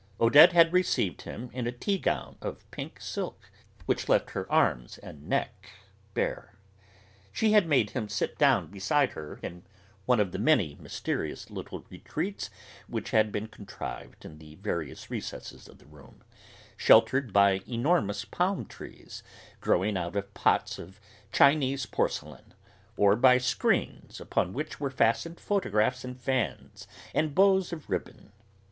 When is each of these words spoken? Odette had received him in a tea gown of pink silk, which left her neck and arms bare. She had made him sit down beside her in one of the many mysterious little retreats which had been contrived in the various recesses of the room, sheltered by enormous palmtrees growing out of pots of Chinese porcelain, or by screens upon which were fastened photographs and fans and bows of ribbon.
Odette 0.19 0.51
had 0.51 0.73
received 0.73 1.21
him 1.21 1.51
in 1.53 1.67
a 1.67 1.71
tea 1.71 1.99
gown 1.99 2.35
of 2.41 2.65
pink 2.71 2.99
silk, 2.99 3.51
which 3.85 4.09
left 4.09 4.31
her 4.31 4.47
neck 4.49 4.49
and 5.03 5.31
arms 5.31 5.51
bare. 6.15 6.55
She 7.31 7.51
had 7.51 7.67
made 7.67 7.91
him 7.91 8.09
sit 8.09 8.35
down 8.39 8.71
beside 8.71 9.11
her 9.11 9.39
in 9.43 9.61
one 10.07 10.19
of 10.19 10.31
the 10.31 10.39
many 10.39 10.75
mysterious 10.79 11.51
little 11.51 11.85
retreats 11.91 12.49
which 12.87 13.11
had 13.11 13.31
been 13.31 13.45
contrived 13.47 14.25
in 14.25 14.39
the 14.39 14.55
various 14.55 15.11
recesses 15.11 15.67
of 15.67 15.77
the 15.77 15.85
room, 15.85 16.23
sheltered 16.75 17.31
by 17.31 17.61
enormous 17.67 18.25
palmtrees 18.25 19.21
growing 19.59 19.95
out 19.97 20.15
of 20.15 20.33
pots 20.33 20.79
of 20.79 20.99
Chinese 21.31 21.85
porcelain, 21.85 22.55
or 22.97 23.15
by 23.15 23.37
screens 23.37 24.19
upon 24.19 24.51
which 24.51 24.79
were 24.79 24.89
fastened 24.89 25.39
photographs 25.39 26.03
and 26.03 26.19
fans 26.19 26.87
and 27.13 27.35
bows 27.35 27.71
of 27.71 27.87
ribbon. 27.87 28.31